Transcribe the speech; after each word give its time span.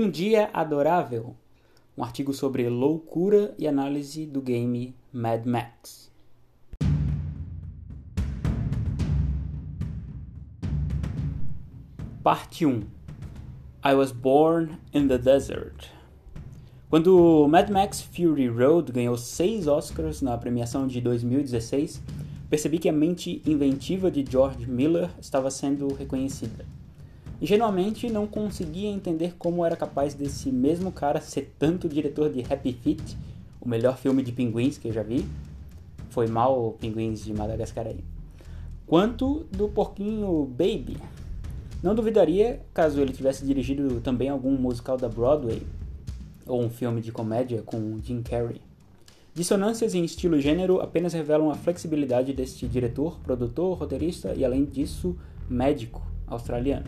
Um 0.00 0.08
Dia 0.08 0.48
Adorável, 0.52 1.34
um 1.96 2.04
artigo 2.04 2.32
sobre 2.32 2.68
loucura 2.68 3.52
e 3.58 3.66
análise 3.66 4.26
do 4.26 4.40
game 4.40 4.94
Mad 5.12 5.44
Max. 5.44 6.12
Parte 12.22 12.64
1 12.64 12.82
I 13.84 13.94
Was 13.94 14.12
Born 14.12 14.78
in 14.94 15.08
the 15.08 15.18
Desert. 15.18 15.90
Quando 16.88 17.48
Mad 17.48 17.68
Max 17.68 18.00
Fury 18.00 18.48
Road 18.48 18.92
ganhou 18.92 19.18
seis 19.18 19.66
Oscars 19.66 20.22
na 20.22 20.38
premiação 20.38 20.86
de 20.86 21.00
2016, 21.00 22.00
percebi 22.48 22.78
que 22.78 22.88
a 22.88 22.92
mente 22.92 23.42
inventiva 23.44 24.12
de 24.12 24.24
George 24.30 24.64
Miller 24.70 25.10
estava 25.20 25.50
sendo 25.50 25.92
reconhecida. 25.92 26.77
Ingenuamente 27.40 28.10
não 28.10 28.26
conseguia 28.26 28.88
entender 28.88 29.34
como 29.38 29.64
era 29.64 29.76
capaz 29.76 30.12
desse 30.12 30.50
mesmo 30.50 30.90
cara 30.90 31.20
ser 31.20 31.54
tanto 31.56 31.88
diretor 31.88 32.30
de 32.30 32.40
Happy 32.40 32.72
Feet, 32.72 33.16
o 33.60 33.68
melhor 33.68 33.96
filme 33.96 34.24
de 34.24 34.32
pinguins 34.32 34.76
que 34.76 34.88
eu 34.88 34.92
já 34.92 35.02
vi. 35.02 35.24
Foi 36.10 36.26
mal 36.26 36.76
Pinguins 36.80 37.24
de 37.24 37.32
Madagascar 37.32 37.86
aí. 37.86 38.02
Quanto 38.86 39.46
do 39.52 39.68
Porquinho 39.68 40.46
Baby. 40.46 40.96
Não 41.80 41.94
duvidaria 41.94 42.60
caso 42.74 43.00
ele 43.00 43.12
tivesse 43.12 43.46
dirigido 43.46 44.00
também 44.00 44.28
algum 44.28 44.56
musical 44.56 44.96
da 44.96 45.08
Broadway 45.08 45.62
ou 46.44 46.60
um 46.60 46.70
filme 46.70 47.00
de 47.00 47.12
comédia 47.12 47.62
com 47.62 48.00
Jim 48.02 48.20
Carrey. 48.20 48.60
Dissonâncias 49.32 49.94
em 49.94 50.04
estilo 50.04 50.36
e 50.36 50.40
gênero 50.40 50.80
apenas 50.80 51.12
revelam 51.12 51.50
a 51.50 51.54
flexibilidade 51.54 52.32
deste 52.32 52.66
diretor, 52.66 53.20
produtor, 53.20 53.78
roteirista 53.78 54.34
e, 54.34 54.44
além 54.44 54.64
disso, 54.64 55.16
médico 55.48 56.02
australiano. 56.26 56.86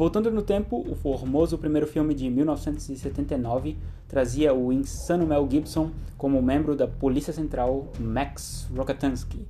Voltando 0.00 0.30
no 0.30 0.40
tempo, 0.40 0.82
o 0.88 0.94
formoso 0.94 1.58
primeiro 1.58 1.86
filme 1.86 2.14
de 2.14 2.30
1979 2.30 3.76
trazia 4.08 4.54
o 4.54 4.72
insano 4.72 5.26
Mel 5.26 5.46
Gibson 5.46 5.90
como 6.16 6.40
membro 6.40 6.74
da 6.74 6.88
Polícia 6.88 7.34
Central 7.34 7.86
Max 8.00 8.66
Rokatansky 8.74 9.46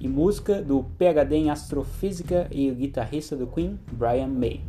e 0.00 0.08
música 0.08 0.60
do 0.60 0.82
PhD 0.98 1.36
em 1.36 1.48
astrofísica 1.48 2.48
e 2.50 2.68
guitarrista 2.72 3.36
do 3.36 3.46
Queen, 3.46 3.78
Brian 3.92 4.26
May. 4.26 4.62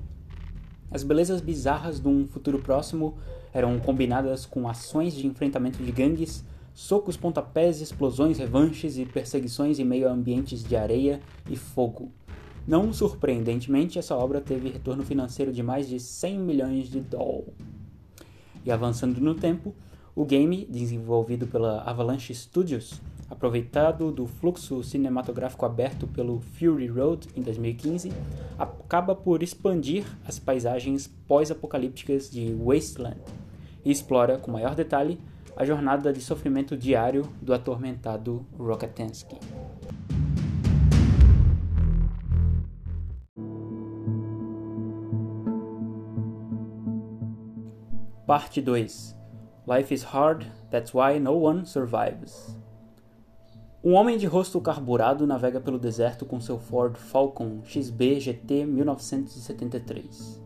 As 0.91 1.01
belezas 1.01 1.41
bizarras 1.41 1.99
de 1.99 2.07
um 2.07 2.27
futuro 2.27 2.59
próximo 2.59 3.17
eram 3.51 3.79
combinadas 3.79 4.45
com 4.45 4.69
ações 4.69 5.15
de 5.15 5.25
enfrentamento 5.25 5.81
de 5.81 5.91
gangues, 5.91 6.45
socos, 6.71 7.17
pontapés, 7.17 7.81
explosões, 7.81 8.37
revanches 8.37 8.99
e 8.99 9.07
perseguições 9.07 9.79
em 9.79 9.85
meio 9.85 10.07
a 10.07 10.11
ambientes 10.11 10.63
de 10.63 10.75
areia 10.75 11.19
e 11.49 11.55
fogo. 11.55 12.11
Não 12.67 12.91
surpreendentemente, 12.91 13.99
essa 13.99 14.15
obra 14.15 14.41
teve 14.41 14.69
retorno 14.69 15.03
financeiro 15.03 15.53
de 15.53 15.61
mais 15.61 15.87
de 15.87 15.99
100 15.99 16.39
milhões 16.39 16.89
de 16.89 16.99
dólares. 16.99 17.53
E 18.65 18.71
avançando 18.71 19.21
no 19.21 19.35
tempo, 19.35 19.75
o 20.15 20.25
game, 20.25 20.65
desenvolvido 20.65 21.45
pela 21.45 21.81
Avalanche 21.81 22.33
Studios, 22.33 22.99
aproveitado 23.29 24.11
do 24.11 24.25
fluxo 24.25 24.83
cinematográfico 24.83 25.65
aberto 25.65 26.07
pelo 26.07 26.39
Fury 26.39 26.87
Road 26.87 27.27
em 27.35 27.41
2015, 27.43 28.11
acaba 28.57 29.13
por 29.13 29.43
expandir 29.43 30.03
as 30.25 30.39
paisagens 30.39 31.07
pós-apocalípticas 31.27 32.31
de 32.31 32.51
Wasteland 32.53 33.21
e 33.83 33.91
explora 33.91 34.39
com 34.39 34.49
maior 34.49 34.73
detalhe 34.73 35.19
a 35.55 35.63
jornada 35.63 36.11
de 36.11 36.19
sofrimento 36.19 36.75
diário 36.75 37.29
do 37.41 37.53
atormentado 37.53 38.43
Rokatansky. 38.57 39.37
Parte 48.25 48.59
2 48.59 49.15
Life 49.67 49.93
is 49.93 50.01
hard, 50.01 50.47
that's 50.71 50.95
why 50.95 51.19
no 51.19 51.33
one 51.33 51.63
survives. 51.63 52.57
Um 53.83 53.93
homem 53.93 54.17
de 54.17 54.25
rosto 54.25 54.59
carburado 54.59 55.27
navega 55.27 55.61
pelo 55.61 55.77
deserto 55.77 56.25
com 56.25 56.41
seu 56.41 56.57
Ford 56.57 56.97
Falcon 56.97 57.61
XB 57.63 58.19
GT 58.19 58.65
1973, 58.65 60.41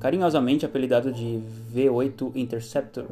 carinhosamente 0.00 0.64
apelidado 0.64 1.12
de 1.12 1.42
V8 1.70 2.34
Interceptor. 2.34 3.10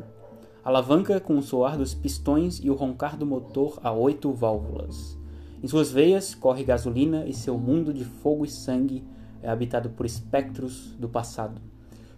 Alavanca 0.65 1.21
com 1.21 1.37
o 1.37 1.43
soar 1.43 1.77
dos 1.77 1.93
pistões 1.93 2.59
e 2.65 2.71
o 2.71 2.75
roncar 2.75 3.19
do 3.19 3.27
motor 3.27 3.79
a 3.83 3.93
oito 3.93 4.33
válvulas. 4.33 5.19
Em 5.63 5.69
suas 5.69 5.93
veias 5.93 6.35
corre 6.35 6.65
gasolina 6.65 7.27
e 7.27 7.35
seu 7.35 7.59
mundo 7.59 7.93
de 7.93 8.07
fogo 8.07 8.47
e 8.47 8.49
sangue 8.49 9.05
é 9.43 9.51
habitado 9.51 9.91
por 9.91 10.07
espectros 10.07 10.95
do 10.99 11.07
passado. 11.07 11.61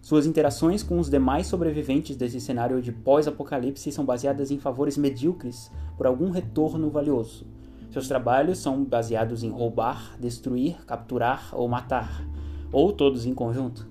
Suas 0.01 0.25
interações 0.25 0.81
com 0.81 0.97
os 0.97 1.09
demais 1.09 1.47
sobreviventes 1.47 2.15
desse 2.15 2.39
cenário 2.39 2.81
de 2.81 2.91
pós-apocalipse 2.91 3.91
são 3.91 4.05
baseadas 4.05 4.49
em 4.49 4.57
favores 4.57 4.97
medíocres 4.97 5.71
por 5.97 6.07
algum 6.07 6.29
retorno 6.29 6.89
valioso. 6.89 7.45
Seus 7.91 8.07
trabalhos 8.07 8.59
são 8.59 8.83
baseados 8.83 9.43
em 9.43 9.49
roubar, 9.49 10.15
destruir, 10.19 10.77
capturar 10.85 11.49
ou 11.53 11.67
matar, 11.67 12.23
ou 12.71 12.93
todos 12.93 13.25
em 13.25 13.33
conjunto. 13.33 13.87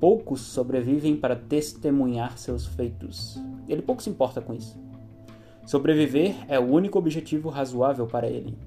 Poucos 0.00 0.40
sobrevivem 0.40 1.16
para 1.16 1.36
testemunhar 1.36 2.36
seus 2.36 2.66
feitos. 2.66 3.40
Ele 3.68 3.82
pouco 3.82 4.02
se 4.02 4.10
importa 4.10 4.40
com 4.40 4.54
isso. 4.54 4.78
Sobreviver 5.64 6.34
é 6.48 6.58
o 6.58 6.64
único 6.64 6.98
objetivo 6.98 7.48
razoável 7.48 8.06
para 8.06 8.26
ele. 8.28 8.58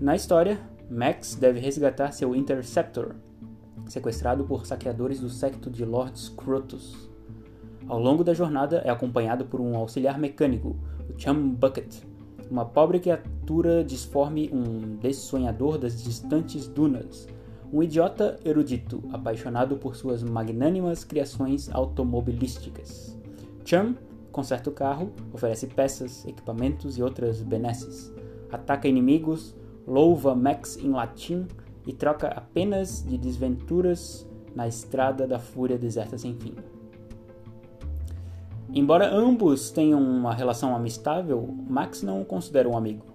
Na 0.00 0.14
história, 0.14 0.60
Max 0.90 1.34
deve 1.34 1.58
resgatar 1.58 2.12
seu 2.12 2.34
Interceptor, 2.34 3.14
sequestrado 3.86 4.44
por 4.44 4.66
saqueadores 4.66 5.20
do 5.20 5.28
secto 5.28 5.70
de 5.70 5.84
Lord 5.84 6.18
Scrotus. 6.18 7.08
Ao 7.88 8.00
longo 8.00 8.24
da 8.24 8.34
jornada 8.34 8.82
é 8.84 8.90
acompanhado 8.90 9.44
por 9.44 9.60
um 9.60 9.76
auxiliar 9.76 10.18
mecânico, 10.18 10.76
o 11.08 11.18
Chum 11.18 11.50
Bucket, 11.50 12.02
uma 12.50 12.64
pobre 12.64 12.98
criatura 12.98 13.84
disforme, 13.84 14.50
um 14.52 14.96
desonhador 14.96 15.78
das 15.78 16.02
distantes 16.02 16.66
dunas, 16.66 17.28
um 17.72 17.82
idiota 17.82 18.38
erudito 18.44 19.02
apaixonado 19.12 19.76
por 19.76 19.96
suas 19.96 20.22
magnânimas 20.22 21.04
criações 21.04 21.68
automobilísticas. 21.72 23.16
Chum 23.64 23.94
conserta 24.30 24.68
o 24.68 24.72
carro, 24.72 25.12
oferece 25.32 25.66
peças, 25.66 26.26
equipamentos 26.26 26.98
e 26.98 27.02
outras 27.02 27.40
benesses, 27.40 28.12
ataca 28.50 28.86
inimigos, 28.86 29.54
louva 29.86 30.34
Max 30.34 30.76
em 30.76 30.90
latim 30.90 31.46
e 31.86 31.92
troca 31.92 32.28
apenas 32.28 33.04
de 33.06 33.16
desventuras 33.16 34.28
na 34.54 34.66
estrada 34.66 35.26
da 35.26 35.38
fúria 35.38 35.78
deserta 35.78 36.18
sem 36.18 36.34
fim. 36.34 36.54
Embora 38.74 39.08
ambos 39.08 39.70
tenham 39.70 40.02
uma 40.02 40.34
relação 40.34 40.74
amistável, 40.74 41.48
Max 41.68 42.02
não 42.02 42.22
o 42.22 42.24
considera 42.24 42.68
um 42.68 42.76
amigo. 42.76 43.06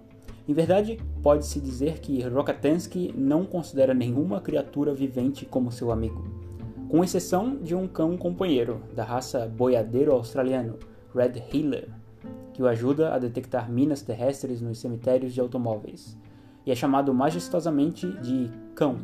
Em 0.48 0.54
verdade, 0.54 0.98
pode-se 1.22 1.60
dizer 1.60 2.00
que 2.00 2.22
Rokatansky 2.22 3.14
não 3.16 3.44
considera 3.44 3.94
nenhuma 3.94 4.40
criatura 4.40 4.92
vivente 4.92 5.46
como 5.46 5.70
seu 5.70 5.92
amigo, 5.92 6.24
com 6.88 7.04
exceção 7.04 7.56
de 7.56 7.74
um 7.74 7.86
cão 7.86 8.16
companheiro 8.16 8.82
da 8.94 9.04
raça 9.04 9.46
boiadeiro 9.46 10.12
australiano, 10.12 10.78
Red 11.14 11.42
Healer, 11.52 11.90
que 12.52 12.62
o 12.62 12.66
ajuda 12.66 13.14
a 13.14 13.18
detectar 13.18 13.70
minas 13.70 14.02
terrestres 14.02 14.60
nos 14.60 14.78
cemitérios 14.78 15.32
de 15.32 15.40
automóveis 15.40 16.18
e 16.64 16.70
é 16.70 16.74
chamado 16.74 17.12
majestosamente 17.12 18.06
de 18.20 18.50
cão. 18.74 18.98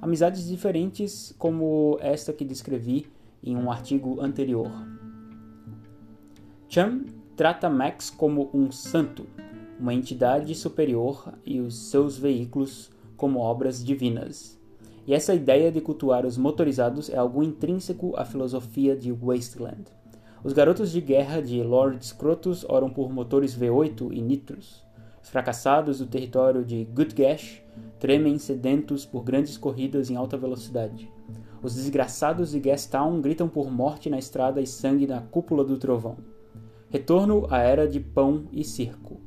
Amizades 0.00 0.46
diferentes 0.46 1.34
como 1.38 1.96
esta 2.00 2.32
que 2.32 2.44
descrevi 2.44 3.06
em 3.42 3.56
um 3.56 3.70
artigo 3.70 4.20
anterior. 4.20 4.70
Chum 6.68 7.04
trata 7.36 7.70
Max 7.70 8.10
como 8.10 8.50
um 8.52 8.70
santo, 8.70 9.26
uma 9.78 9.94
entidade 9.94 10.54
superior 10.54 11.32
e 11.44 11.60
os 11.60 11.90
seus 11.90 12.16
veículos 12.18 12.90
como 13.16 13.40
obras 13.40 13.84
divinas. 13.84 14.58
E 15.06 15.14
essa 15.14 15.34
ideia 15.34 15.70
de 15.70 15.80
cultuar 15.80 16.24
os 16.24 16.36
motorizados 16.36 17.10
é 17.10 17.16
algo 17.16 17.42
intrínseco 17.42 18.14
à 18.16 18.24
filosofia 18.24 18.96
de 18.96 19.12
Wasteland. 19.12 19.84
Os 20.42 20.52
garotos 20.52 20.92
de 20.92 21.00
guerra 21.00 21.40
de 21.40 21.62
Lord 21.62 22.04
Scrotus 22.04 22.64
oram 22.68 22.90
por 22.90 23.10
motores 23.10 23.56
V8 23.56 24.12
e 24.12 24.20
nitros. 24.20 24.83
Os 25.24 25.30
fracassados 25.30 26.00
do 26.00 26.06
território 26.06 26.62
de 26.62 26.84
Gutgash 26.84 27.62
tremem 27.98 28.38
sedentos 28.38 29.06
por 29.06 29.24
grandes 29.24 29.56
corridas 29.56 30.10
em 30.10 30.16
alta 30.16 30.36
velocidade. 30.36 31.10
Os 31.62 31.76
desgraçados 31.76 32.50
de 32.50 32.60
Gastown 32.60 33.22
gritam 33.22 33.48
por 33.48 33.70
morte 33.70 34.10
na 34.10 34.18
estrada 34.18 34.60
e 34.60 34.66
sangue 34.66 35.06
na 35.06 35.22
cúpula 35.22 35.64
do 35.64 35.78
trovão. 35.78 36.18
Retorno 36.90 37.46
à 37.48 37.60
era 37.60 37.88
de 37.88 38.00
pão 38.00 38.44
e 38.52 38.62
circo. 38.62 39.18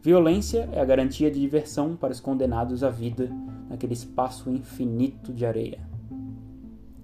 Violência 0.00 0.68
é 0.72 0.80
a 0.80 0.84
garantia 0.84 1.28
de 1.28 1.40
diversão 1.40 1.96
para 1.96 2.12
os 2.12 2.20
condenados 2.20 2.84
à 2.84 2.88
vida 2.88 3.28
naquele 3.68 3.94
espaço 3.94 4.50
infinito 4.50 5.32
de 5.32 5.44
areia. 5.44 5.80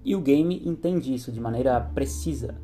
E 0.05 0.15
o 0.15 0.21
game 0.21 0.61
entende 0.65 1.13
isso 1.13 1.33
de 1.33 1.41
maneira 1.41 1.81
precisa 1.81 2.55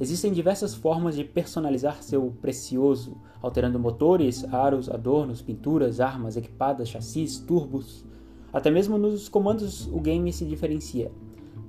Existem 0.00 0.32
diversas 0.32 0.74
formas 0.74 1.14
de 1.14 1.24
personalizar 1.24 2.02
seu 2.02 2.34
precioso, 2.42 3.16
alterando 3.40 3.78
motores, 3.78 4.44
aros, 4.52 4.90
adornos, 4.90 5.40
pinturas, 5.40 6.00
armas, 6.00 6.36
equipadas, 6.36 6.88
chassis, 6.88 7.38
turbos. 7.38 8.04
Até 8.52 8.70
mesmo 8.70 8.98
nos 8.98 9.28
comandos 9.28 9.86
o 9.86 10.00
game 10.00 10.32
se 10.32 10.44
diferencia. 10.44 11.10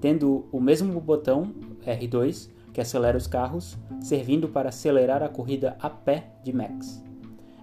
tendo 0.01 0.45
o 0.51 0.60
mesmo 0.60 1.00
botão 1.00 1.54
R2 1.83 2.50
que 2.74 2.81
acelera 2.81 3.18
os 3.18 3.25
carros, 3.25 3.77
servindo 4.01 4.50
para 4.50 4.69
acelerar 4.69 5.24
a 5.24 5.30
corrida 5.30 5.77
a 5.80 5.89
pé 5.89 6.33
de 6.44 6.51
Max. 6.51 7.01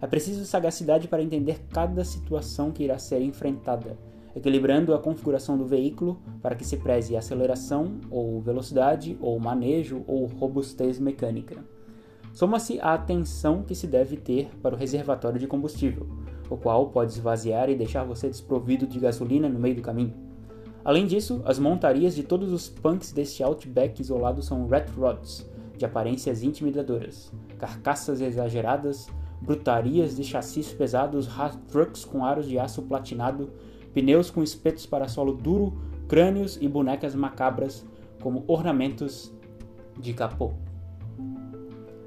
É 0.01 0.07
preciso 0.07 0.45
sagacidade 0.45 1.07
para 1.07 1.23
entender 1.23 1.67
cada 1.71 2.03
situação 2.03 2.73
que 2.73 2.83
irá 2.83 2.99
ser 2.99 3.21
enfrentada, 3.21 3.97
equilibrando 4.35 4.95
a 4.95 4.99
configuração 4.99 5.57
do 5.59 5.67
veículo 5.67 6.21
para 6.41 6.55
que 6.55 6.65
se 6.65 6.77
preze 6.77 7.17
aceleração, 7.17 7.99
ou 8.11 8.41
velocidade, 8.41 9.17
ou 9.21 9.39
manejo, 9.39 10.03
ou 10.07 10.27
robustez 10.27 10.99
mecânica. 10.99 11.65
Soma-se 12.33 12.81
a 12.81 12.95
atenção 12.95 13.63
que 13.63 13.75
se 13.75 13.87
deve 13.87 14.17
ter 14.17 14.49
para 14.63 14.75
o 14.75 14.79
reservatório 14.79 15.39
de 15.39 15.47
combustível, 15.47 16.07
o 16.49 16.57
qual 16.57 16.89
pode 16.89 17.13
esvaziar 17.13 17.69
e 17.69 17.77
deixar 17.77 18.05
você 18.05 18.29
desprovido 18.29 18.87
de 18.87 18.99
gasolina 18.99 19.49
no 19.49 19.59
meio 19.59 19.77
do 19.77 19.83
caminho. 19.83 20.15
Além 20.85 21.07
disso, 21.07 21.43
as 21.45 21.59
montarias 21.59 22.15
de 22.15 22.23
todos 22.23 22.53
os 22.53 22.69
punks 22.69 23.13
deste 23.13 23.43
Outback 23.43 24.01
isolado 24.01 24.43
são 24.43 24.67
rat 24.67 24.89
rods, 24.97 25.49
de 25.77 25.85
aparências 25.85 26.43
intimidadoras, 26.43 27.31
carcaças 27.59 28.21
exageradas, 28.21 29.09
brutarias 29.41 30.17
de 30.17 30.25
chassis 30.25 30.73
pesados, 30.73 31.27
hard 31.27 31.59
trucks 31.69 32.05
com 32.05 32.25
aros 32.25 32.49
de 32.49 32.59
aço 32.59 32.83
platinado, 32.83 33.51
pneus 33.93 34.31
com 34.31 34.43
espetos 34.43 34.87
para 34.87 35.09
solo 35.09 35.33
duro, 35.33 35.75
crânios 36.09 36.59
e 36.61 36.69
bonecas 36.69 37.15
macabras 37.15 37.85
como 38.23 38.45
ornamentos 38.47 39.33
de 39.99 40.13
capô. 40.13 40.53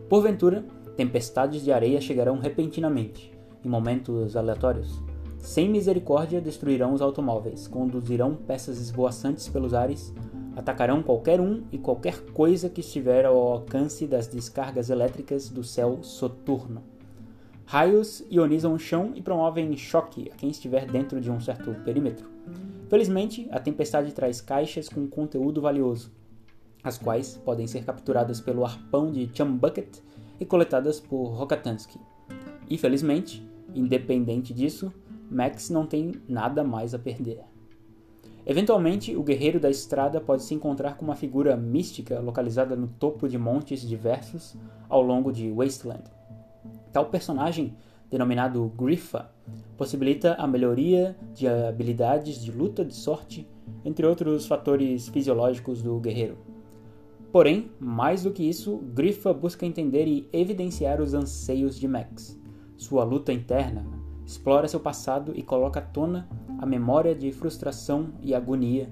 Porventura, 0.10 0.66
tempestades 0.96 1.64
de 1.64 1.72
areia 1.72 2.00
chegarão 2.00 2.40
repentinamente, 2.40 3.32
em 3.64 3.70
momentos 3.70 4.36
aleatórios, 4.36 5.02
sem 5.46 5.70
misericórdia, 5.70 6.42
destruirão 6.42 6.92
os 6.92 7.04
automóveis, 7.04 7.68
conduzirão 7.68 8.34
peças 8.36 8.80
esvoaçantes 8.80 9.48
pelos 9.48 9.76
ares, 9.76 10.12
atacarão 10.56 11.04
qualquer 11.04 11.40
um 11.40 11.64
e 11.72 11.78
qualquer 11.78 12.20
coisa 12.32 12.68
que 12.68 12.82
estiver 12.82 13.26
ao 13.26 13.38
alcance 13.38 14.08
das 14.08 14.28
descargas 14.28 14.90
elétricas 14.90 15.48
do 15.48 15.64
céu 15.64 16.00
soturno. 16.02 16.82
Raios 17.66 18.24
ionizam 18.30 18.74
o 18.74 18.80
chão 18.80 19.12
e 19.16 19.22
promovem 19.22 19.76
choque 19.76 20.30
a 20.32 20.36
quem 20.36 20.52
estiver 20.52 20.86
dentro 20.86 21.20
de 21.20 21.32
um 21.32 21.40
certo 21.40 21.74
perímetro. 21.84 22.30
Felizmente, 22.88 23.48
a 23.52 23.60
tempestade 23.60 24.14
traz 24.14 24.40
caixas 24.40 24.88
com 24.88 25.08
conteúdo 25.08 25.62
valioso, 25.62 26.12
as 26.84 27.00
quais 27.00 27.36
podem 27.38 27.66
ser 27.66 27.84
capturadas 27.84 28.40
pelo 28.40 28.64
arpão 28.64 29.12
de 29.12 29.30
Chumbucket 29.34 29.98
e 30.40 30.46
coletadas 30.46 31.00
por 31.00 31.30
Rokatansky. 31.30 32.00
E 32.70 32.78
felizmente, 32.78 33.44
independente 33.74 34.54
disso, 34.54 34.94
Max 35.30 35.72
não 35.72 35.88
tem 35.88 36.12
nada 36.28 36.64
mais 36.64 36.94
a 36.94 37.00
perder. 37.00 37.40
Eventualmente, 38.46 39.16
o 39.16 39.24
guerreiro 39.24 39.60
da 39.60 39.72
estrada 39.72 40.22
pode 40.22 40.44
se 40.44 40.54
encontrar 40.54 40.98
com 40.98 41.06
uma 41.06 41.16
figura 41.16 41.58
mística 41.58 42.20
localizada 42.20 42.76
no 42.76 42.88
topo 42.88 43.28
de 43.28 43.40
montes 43.40 43.82
diversos 43.82 44.56
ao 44.88 45.02
longo 45.02 45.32
de 45.32 45.52
Wasteland. 45.52 46.15
Tal 46.96 47.08
personagem, 47.08 47.76
denominado 48.10 48.72
Griffa, 48.74 49.30
possibilita 49.78 50.36
a 50.36 50.48
melhoria 50.48 51.14
de 51.34 51.46
habilidades 51.46 52.42
de 52.42 52.54
luta 52.54 52.86
de 52.86 52.96
sorte, 52.96 53.46
entre 53.84 54.06
outros 54.06 54.48
fatores 54.48 55.10
fisiológicos 55.10 55.82
do 55.82 56.00
guerreiro. 56.00 56.38
Porém, 57.34 57.70
mais 57.82 58.24
do 58.24 58.32
que 58.32 58.48
isso, 58.48 58.78
Griffa 58.94 59.34
busca 59.34 59.66
entender 59.66 60.08
e 60.08 60.30
evidenciar 60.32 61.02
os 61.02 61.14
anseios 61.14 61.78
de 61.78 61.86
Max, 61.86 62.40
sua 62.78 63.04
luta 63.04 63.34
interna, 63.34 63.86
explora 64.26 64.66
seu 64.66 64.80
passado 64.80 65.34
e 65.36 65.44
coloca 65.44 65.82
à 65.82 65.84
tona 65.84 66.30
a 66.60 66.66
memória 66.66 67.14
de 67.14 67.30
frustração 67.34 68.14
e 68.22 68.34
agonia 68.34 68.90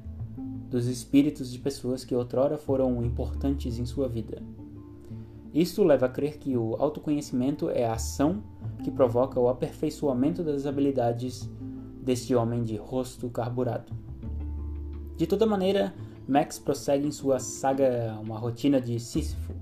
dos 0.69 0.88
espíritos 0.88 1.50
de 1.50 1.57
pessoas 1.57 2.03
que 2.03 2.13
outrora 2.13 2.57
foram 2.57 3.01
importantes 3.01 3.79
em 3.79 3.85
sua 3.85 4.09
vida. 4.09 4.44
Isto 5.53 5.83
leva 5.83 6.07
a 6.07 6.09
crer 6.09 6.38
que 6.38 6.57
o 6.57 6.75
autoconhecimento 6.79 7.69
é 7.69 7.85
a 7.85 7.94
ação 7.94 8.41
que 8.83 8.89
provoca 8.89 9.39
o 9.39 9.47
aperfeiçoamento 9.47 10.44
das 10.44 10.65
habilidades 10.65 11.50
deste 12.01 12.33
homem 12.33 12.63
de 12.63 12.75
rosto 12.75 13.29
carburado. 13.29 13.94
De 15.15 15.27
toda 15.27 15.45
maneira, 15.45 15.94
Max 16.27 16.57
prossegue 16.57 17.07
em 17.07 17.11
sua 17.11 17.39
saga 17.39 18.17
uma 18.19 18.38
rotina 18.38 18.81
de 18.81 19.00
Sísifo, 19.00 19.53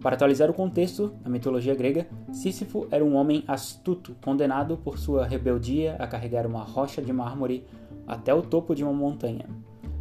para 0.00 0.16
atualizar 0.16 0.48
o 0.50 0.54
contexto, 0.54 1.12
na 1.22 1.28
mitologia 1.28 1.74
grega, 1.74 2.08
Sísifo 2.32 2.88
era 2.90 3.04
um 3.04 3.14
homem 3.14 3.44
astuto, 3.46 4.16
condenado 4.24 4.78
por 4.78 4.98
sua 4.98 5.26
rebeldia 5.26 5.94
a 5.98 6.06
carregar 6.06 6.46
uma 6.46 6.64
rocha 6.64 7.02
de 7.02 7.12
mármore 7.12 7.66
até 8.06 8.32
o 8.32 8.40
topo 8.40 8.74
de 8.74 8.82
uma 8.82 8.94
montanha, 8.94 9.44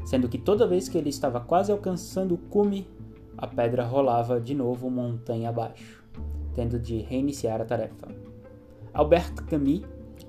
sendo 0.05 0.29
que 0.29 0.37
toda 0.37 0.65
vez 0.65 0.87
que 0.87 0.97
ele 0.97 1.09
estava 1.09 1.41
quase 1.41 1.69
alcançando 1.69 2.35
o 2.35 2.37
cume, 2.37 2.87
a 3.39 3.47
pedra 3.47 3.85
rolava 3.85 4.39
de 4.39 4.53
novo 4.53 4.89
montanha 4.89 5.47
abaixo, 5.47 6.03
tendo 6.53 6.77
de 6.77 6.97
reiniciar 6.99 7.61
a 7.61 7.65
tarefa. 7.65 8.09
Albert 8.93 9.33
Camus, 9.45 9.83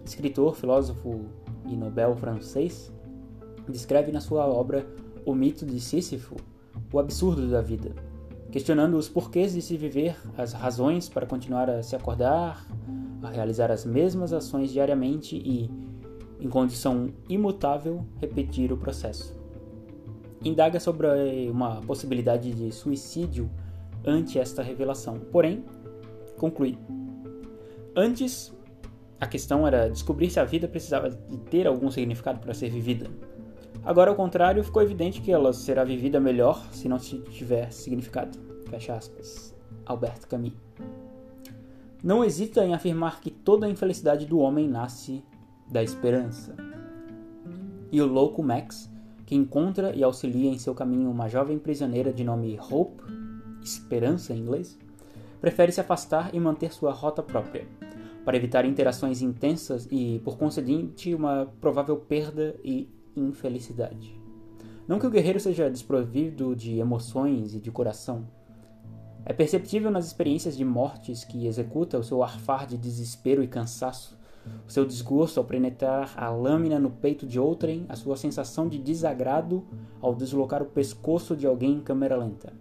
escritor, 0.04 0.54
filósofo 0.54 1.26
e 1.66 1.76
Nobel 1.76 2.14
francês, 2.14 2.92
descreve 3.68 4.12
na 4.12 4.20
sua 4.20 4.46
obra 4.46 4.86
O 5.26 5.34
Mito 5.34 5.66
de 5.66 5.80
Sísifo 5.80 6.36
o 6.92 6.98
absurdo 6.98 7.50
da 7.50 7.60
vida 7.60 7.94
questionando 8.50 8.96
os 8.96 9.08
porquês 9.08 9.52
de 9.52 9.62
se 9.62 9.76
viver, 9.76 10.16
as 10.36 10.52
razões 10.52 11.08
para 11.08 11.26
continuar 11.26 11.70
a 11.70 11.82
se 11.82 11.94
acordar, 11.94 12.66
a 13.22 13.28
realizar 13.30 13.70
as 13.70 13.84
mesmas 13.84 14.32
ações 14.32 14.72
diariamente 14.72 15.36
e, 15.36 15.70
em 16.40 16.48
condição 16.48 17.10
imutável, 17.28 18.04
repetir 18.18 18.72
o 18.72 18.76
processo. 18.76 19.39
Indaga 20.42 20.80
sobre 20.80 21.06
uma 21.50 21.82
possibilidade 21.82 22.52
de 22.52 22.72
suicídio 22.72 23.50
ante 24.04 24.38
esta 24.38 24.62
revelação, 24.62 25.18
porém, 25.18 25.64
conclui. 26.38 26.78
Antes, 27.94 28.52
a 29.20 29.26
questão 29.26 29.66
era 29.66 29.90
descobrir 29.90 30.30
se 30.30 30.40
a 30.40 30.44
vida 30.44 30.66
precisava 30.66 31.10
de 31.10 31.36
ter 31.36 31.66
algum 31.66 31.90
significado 31.90 32.38
para 32.40 32.54
ser 32.54 32.70
vivida. 32.70 33.10
Agora, 33.84 34.10
ao 34.10 34.16
contrário, 34.16 34.64
ficou 34.64 34.82
evidente 34.82 35.20
que 35.20 35.30
ela 35.30 35.52
será 35.52 35.84
vivida 35.84 36.18
melhor 36.18 36.66
se 36.72 36.88
não 36.88 36.98
tiver 36.98 37.70
significado. 37.72 38.38
Fecha 38.68 38.94
aspas. 38.94 39.54
Albert 39.84 40.26
Camus. 40.28 40.52
Não 42.02 42.24
hesita 42.24 42.64
em 42.64 42.72
afirmar 42.72 43.20
que 43.20 43.30
toda 43.30 43.66
a 43.66 43.70
infelicidade 43.70 44.24
do 44.24 44.38
homem 44.38 44.66
nasce 44.66 45.22
da 45.68 45.82
esperança. 45.82 46.54
E 47.92 48.00
o 48.00 48.06
louco 48.06 48.42
Max, 48.42 48.90
que 49.30 49.36
encontra 49.36 49.94
e 49.94 50.02
auxilia 50.02 50.50
em 50.50 50.58
seu 50.58 50.74
caminho 50.74 51.08
uma 51.08 51.28
jovem 51.28 51.56
prisioneira 51.56 52.12
de 52.12 52.24
nome 52.24 52.58
Hope, 52.58 53.00
esperança 53.62 54.34
em 54.34 54.38
inglês, 54.38 54.76
prefere 55.40 55.70
se 55.70 55.80
afastar 55.80 56.34
e 56.34 56.40
manter 56.40 56.72
sua 56.72 56.90
rota 56.90 57.22
própria, 57.22 57.64
para 58.24 58.36
evitar 58.36 58.64
interações 58.64 59.22
intensas 59.22 59.86
e, 59.88 60.20
por 60.24 60.36
conseguinte, 60.36 61.14
uma 61.14 61.46
provável 61.60 61.96
perda 61.96 62.56
e 62.64 62.88
infelicidade. 63.14 64.20
Não 64.88 64.98
que 64.98 65.06
o 65.06 65.10
guerreiro 65.10 65.38
seja 65.38 65.70
desprovido 65.70 66.56
de 66.56 66.80
emoções 66.80 67.54
e 67.54 67.60
de 67.60 67.70
coração. 67.70 68.26
É 69.24 69.32
perceptível 69.32 69.92
nas 69.92 70.06
experiências 70.06 70.56
de 70.56 70.64
mortes 70.64 71.22
que 71.22 71.46
executa 71.46 71.96
o 71.96 72.02
seu 72.02 72.20
arfar 72.24 72.66
de 72.66 72.76
desespero 72.76 73.44
e 73.44 73.46
cansaço, 73.46 74.18
o 74.66 74.70
seu 74.70 74.84
desgosto 74.84 75.38
ao 75.38 75.44
penetrar 75.44 76.12
a 76.16 76.30
lâmina 76.30 76.78
no 76.78 76.90
peito 76.90 77.26
de 77.26 77.38
outrem, 77.38 77.84
a 77.88 77.96
sua 77.96 78.16
sensação 78.16 78.68
de 78.68 78.78
desagrado 78.78 79.64
ao 80.00 80.14
deslocar 80.14 80.62
o 80.62 80.66
pescoço 80.66 81.36
de 81.36 81.46
alguém 81.46 81.74
em 81.74 81.80
câmera 81.80 82.16
lenta. 82.16 82.52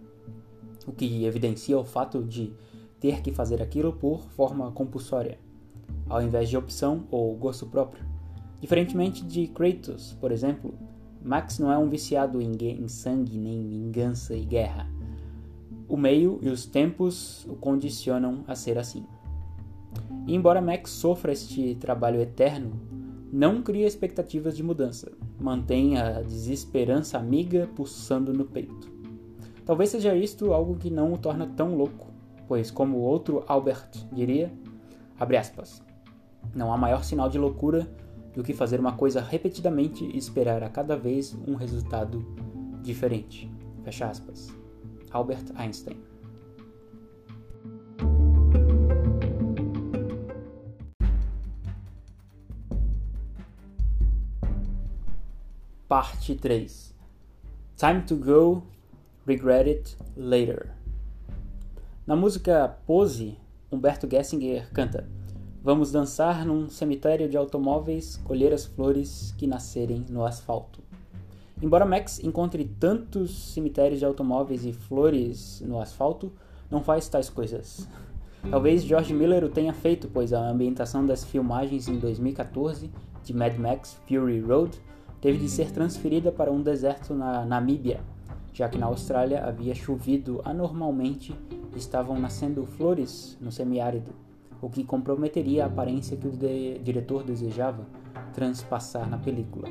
O 0.86 0.92
que 0.92 1.24
evidencia 1.24 1.78
o 1.78 1.84
fato 1.84 2.22
de 2.22 2.52
ter 2.98 3.22
que 3.22 3.32
fazer 3.32 3.62
aquilo 3.62 3.92
por 3.92 4.20
forma 4.30 4.70
compulsória, 4.72 5.38
ao 6.08 6.22
invés 6.22 6.48
de 6.48 6.56
opção 6.56 7.04
ou 7.10 7.34
gosto 7.34 7.66
próprio. 7.66 8.04
Diferentemente 8.60 9.24
de 9.24 9.46
Kratos, 9.46 10.16
por 10.20 10.30
exemplo, 10.30 10.74
Max 11.22 11.58
não 11.58 11.72
é 11.72 11.78
um 11.78 11.88
viciado 11.88 12.40
em, 12.40 12.52
em 12.60 12.88
sangue, 12.88 13.38
nem 13.38 13.66
vingança 13.66 14.34
e 14.34 14.44
guerra. 14.44 14.88
O 15.88 15.96
meio 15.96 16.38
e 16.42 16.48
os 16.48 16.66
tempos 16.66 17.44
o 17.46 17.54
condicionam 17.54 18.44
a 18.46 18.54
ser 18.54 18.78
assim. 18.78 19.04
E 20.26 20.34
embora 20.34 20.60
Max 20.60 20.90
sofra 20.90 21.32
este 21.32 21.74
trabalho 21.76 22.20
eterno, 22.20 22.72
não 23.32 23.62
cria 23.62 23.86
expectativas 23.86 24.56
de 24.56 24.62
mudança, 24.62 25.12
mantém 25.40 25.98
a 25.98 26.20
desesperança 26.20 27.18
amiga 27.18 27.68
pulsando 27.74 28.32
no 28.32 28.44
peito. 28.44 28.90
Talvez 29.64 29.90
seja 29.90 30.16
isto 30.16 30.52
algo 30.52 30.76
que 30.76 30.90
não 30.90 31.12
o 31.12 31.18
torna 31.18 31.46
tão 31.46 31.76
louco, 31.76 32.08
pois, 32.48 32.70
como 32.70 32.98
o 32.98 33.02
outro 33.02 33.44
Albert 33.46 33.90
diria, 34.12 34.52
aspas, 35.38 35.82
não 36.54 36.72
há 36.72 36.76
maior 36.76 37.04
sinal 37.04 37.28
de 37.28 37.38
loucura 37.38 37.88
do 38.34 38.42
que 38.42 38.52
fazer 38.52 38.80
uma 38.80 38.92
coisa 38.92 39.20
repetidamente 39.20 40.04
e 40.04 40.16
esperar 40.16 40.62
a 40.62 40.68
cada 40.68 40.96
vez 40.96 41.36
um 41.46 41.54
resultado 41.54 42.24
diferente. 42.82 43.50
Fecha 43.84 44.06
aspas. 44.06 44.48
Albert 45.10 45.52
Einstein. 45.54 46.09
Parte 55.90 56.36
3 56.36 56.94
Time 57.76 58.02
to 58.02 58.14
Go, 58.14 58.62
Regret 59.26 59.68
It 59.68 59.96
Later. 60.16 60.70
Na 62.06 62.14
música 62.14 62.78
Pose, 62.86 63.36
Humberto 63.72 64.08
Gessinger 64.08 64.70
canta: 64.72 65.08
Vamos 65.60 65.90
dançar 65.90 66.46
num 66.46 66.68
cemitério 66.68 67.28
de 67.28 67.36
automóveis, 67.36 68.16
colher 68.18 68.52
as 68.52 68.66
flores 68.66 69.34
que 69.36 69.48
nascerem 69.48 70.06
no 70.08 70.24
asfalto. 70.24 70.80
Embora 71.60 71.84
Max 71.84 72.20
encontre 72.20 72.64
tantos 72.78 73.52
cemitérios 73.52 73.98
de 73.98 74.04
automóveis 74.04 74.64
e 74.64 74.72
flores 74.72 75.60
no 75.60 75.80
asfalto, 75.80 76.32
não 76.70 76.84
faz 76.84 77.08
tais 77.08 77.28
coisas. 77.28 77.88
Talvez 78.48 78.84
George 78.84 79.12
Miller 79.12 79.42
o 79.42 79.48
tenha 79.48 79.72
feito, 79.74 80.06
pois 80.06 80.32
a 80.32 80.50
ambientação 80.50 81.04
das 81.04 81.24
filmagens 81.24 81.88
em 81.88 81.98
2014 81.98 82.88
de 83.24 83.34
Mad 83.34 83.58
Max 83.58 84.00
Fury 84.06 84.40
Road 84.40 84.80
teve 85.20 85.38
de 85.38 85.48
ser 85.48 85.70
transferida 85.70 86.32
para 86.32 86.50
um 86.50 86.62
deserto 86.62 87.14
na 87.14 87.44
Namíbia, 87.44 88.00
já 88.52 88.68
que 88.68 88.78
na 88.78 88.86
Austrália 88.86 89.44
havia 89.44 89.74
chovido 89.74 90.40
anormalmente 90.44 91.34
e 91.74 91.78
estavam 91.78 92.18
nascendo 92.18 92.64
flores 92.64 93.36
no 93.40 93.52
semiárido, 93.52 94.12
o 94.60 94.68
que 94.68 94.84
comprometeria 94.84 95.64
a 95.64 95.66
aparência 95.66 96.16
que 96.16 96.26
o 96.26 96.30
de 96.30 96.78
diretor 96.78 97.22
desejava 97.22 97.86
transpassar 98.32 99.08
na 99.08 99.18
película. 99.18 99.68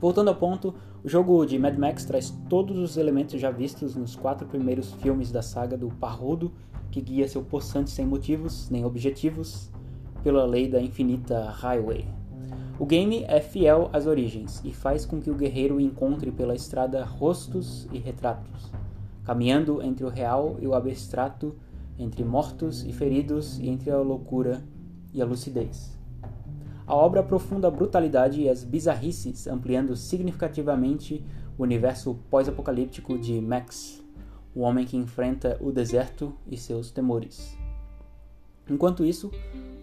Voltando 0.00 0.28
ao 0.28 0.36
ponto, 0.36 0.74
o 1.02 1.08
jogo 1.08 1.44
de 1.46 1.58
Mad 1.58 1.78
Max 1.78 2.04
traz 2.04 2.30
todos 2.48 2.76
os 2.78 2.96
elementos 2.96 3.40
já 3.40 3.50
vistos 3.50 3.96
nos 3.96 4.14
quatro 4.14 4.46
primeiros 4.46 4.92
filmes 4.94 5.32
da 5.32 5.42
saga 5.42 5.76
do 5.76 5.88
parrudo 5.88 6.52
que 6.90 7.00
guia 7.00 7.28
seu 7.28 7.42
possante 7.42 7.90
sem 7.90 8.06
motivos 8.06 8.68
nem 8.70 8.84
objetivos 8.84 9.70
pela 10.22 10.44
lei 10.44 10.68
da 10.68 10.80
infinita 10.80 11.50
highway. 11.50 12.06
O 12.78 12.84
game 12.84 13.24
é 13.26 13.40
fiel 13.40 13.88
às 13.92 14.06
origens 14.06 14.60
e 14.64 14.72
faz 14.72 15.06
com 15.06 15.20
que 15.20 15.30
o 15.30 15.34
guerreiro 15.34 15.80
encontre 15.80 16.30
pela 16.30 16.54
estrada 16.54 17.04
rostos 17.04 17.88
e 17.90 17.98
retratos, 17.98 18.70
caminhando 19.24 19.82
entre 19.82 20.04
o 20.04 20.10
real 20.10 20.56
e 20.60 20.66
o 20.66 20.74
abstrato, 20.74 21.56
entre 21.98 22.22
mortos 22.22 22.84
e 22.84 22.92
feridos 22.92 23.58
e 23.58 23.68
entre 23.68 23.90
a 23.90 23.96
loucura 23.96 24.62
e 25.14 25.22
a 25.22 25.24
lucidez. 25.24 25.96
A 26.86 26.94
obra 26.94 27.20
aprofunda 27.20 27.66
a 27.66 27.70
brutalidade 27.70 28.42
e 28.42 28.48
as 28.48 28.62
bizarrices, 28.62 29.46
ampliando 29.46 29.96
significativamente 29.96 31.24
o 31.58 31.62
universo 31.62 32.18
pós-apocalíptico 32.30 33.18
de 33.18 33.40
Max, 33.40 34.04
o 34.54 34.60
homem 34.60 34.86
que 34.86 34.96
enfrenta 34.96 35.56
o 35.60 35.72
deserto 35.72 36.34
e 36.46 36.56
seus 36.56 36.90
temores. 36.90 37.56
Enquanto 38.68 39.04
isso, 39.04 39.32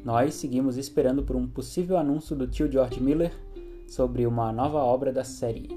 nós 0.03 0.33
seguimos 0.35 0.77
esperando 0.77 1.23
por 1.23 1.35
um 1.35 1.47
possível 1.47 1.97
anúncio 1.97 2.35
do 2.35 2.45
tio 2.45 2.69
George 2.69 3.01
Miller 3.01 3.31
sobre 3.87 4.25
uma 4.27 4.51
nova 4.51 4.79
obra 4.79 5.13
da 5.13 5.23
série, 5.23 5.69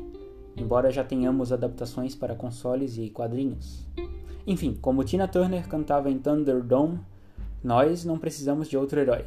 embora 0.57 0.91
já 0.91 1.05
tenhamos 1.05 1.53
adaptações 1.53 2.15
para 2.15 2.35
consoles 2.35 2.99
e 2.99 3.09
quadrinhos. 3.09 3.87
Enfim, 4.45 4.77
como 4.81 5.05
Tina 5.05 5.29
Turner 5.29 5.69
cantava 5.69 6.11
em 6.11 6.19
Thunderdome, 6.19 6.99
nós 7.63 8.05
não 8.05 8.19
precisamos 8.19 8.69
de 8.69 8.77
outro 8.77 8.99
herói. 8.99 9.27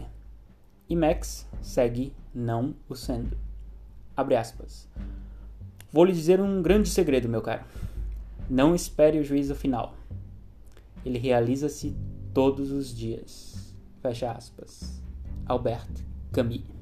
E 0.89 0.95
Max 0.95 1.47
segue 1.61 2.13
não 2.33 2.73
o 2.89 2.95
sendo. 2.95 3.37
Abre 4.17 4.35
aspas. 4.35 4.87
Vou 5.91 6.03
lhe 6.03 6.13
dizer 6.13 6.41
um 6.41 6.61
grande 6.61 6.89
segredo, 6.89 7.29
meu 7.29 7.41
caro. 7.41 7.63
Não 8.49 8.75
espere 8.75 9.19
o 9.19 9.23
juízo 9.23 9.55
final. 9.55 9.93
Ele 11.05 11.17
realiza-se 11.17 11.95
todos 12.33 12.71
os 12.71 12.93
dias. 12.95 13.68
Fecha 14.01 14.31
aspas. 14.31 15.01
Albert 15.47 16.03
Camus. 16.31 16.78